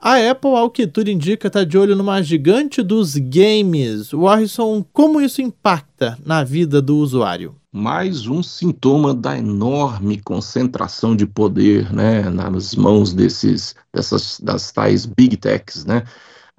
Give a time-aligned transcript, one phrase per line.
[0.00, 4.12] A Apple, ao que tudo indica, está de olho numa gigante dos games.
[4.12, 7.56] Warrison, como isso impacta na vida do usuário?
[7.72, 15.06] mais um sintoma da enorme concentração de poder né, nas mãos desses, dessas, das tais
[15.06, 15.84] big techs.
[15.84, 16.02] Né?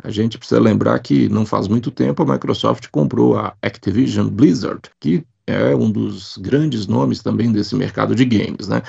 [0.02, 4.82] A gente precisa lembrar que não faz muito tempo a Microsoft comprou a Activision Blizzard,
[5.00, 8.68] que é um dos grandes nomes também desse mercado de games.
[8.68, 8.82] Né?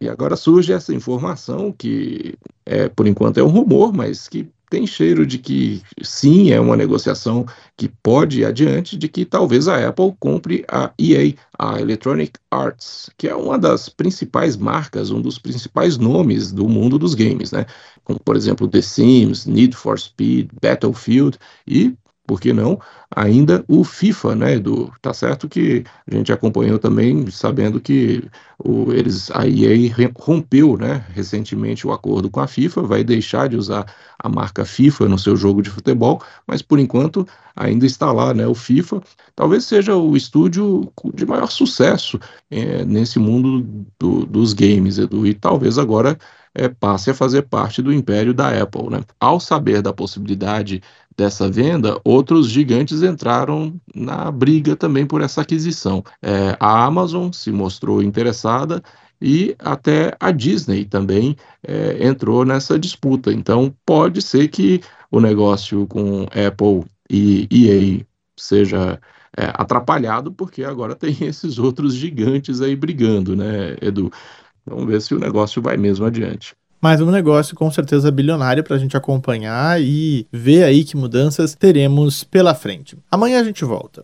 [0.00, 2.34] E agora surge essa informação que,
[2.70, 6.76] é, por enquanto, é um rumor, mas que tem cheiro de que sim, é uma
[6.76, 7.44] negociação
[7.76, 13.10] que pode ir adiante, de que talvez a Apple compre a EA, a Electronic Arts,
[13.18, 17.66] que é uma das principais marcas, um dos principais nomes do mundo dos games, né?
[18.04, 21.92] Como, por exemplo, The Sims, Need for Speed, Battlefield e
[22.30, 22.78] por que não,
[23.10, 24.92] ainda o FIFA, né, Edu?
[25.02, 28.22] Tá certo que a gente acompanhou também, sabendo que
[28.56, 33.56] o, eles, a EA rompeu, né, recentemente o acordo com a FIFA, vai deixar de
[33.56, 33.84] usar
[34.16, 38.46] a marca FIFA no seu jogo de futebol, mas por enquanto ainda está lá, né,
[38.46, 39.02] o FIFA.
[39.34, 42.16] Talvez seja o estúdio de maior sucesso
[42.48, 46.16] é, nesse mundo do, dos games, Edu, e talvez agora
[46.54, 48.90] é, passe a fazer parte do império da Apple.
[48.90, 49.02] Né?
[49.18, 50.82] Ao saber da possibilidade
[51.16, 56.02] dessa venda, outros gigantes entraram na briga também por essa aquisição.
[56.22, 58.82] É, a Amazon se mostrou interessada
[59.20, 63.32] e até a Disney também é, entrou nessa disputa.
[63.32, 64.80] Então, pode ser que
[65.10, 68.06] o negócio com Apple e EA
[68.38, 68.98] seja
[69.36, 74.10] é, atrapalhado, porque agora tem esses outros gigantes aí brigando, né, Edu?
[74.66, 76.54] Vamos ver se o negócio vai mesmo adiante.
[76.80, 81.54] Mas um negócio com certeza bilionário para a gente acompanhar e ver aí que mudanças
[81.54, 82.96] teremos pela frente.
[83.10, 83.98] Amanhã a gente volta.